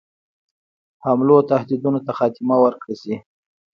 [1.03, 3.15] حملو تهدیدونو ته خاتمه ورکړه شي.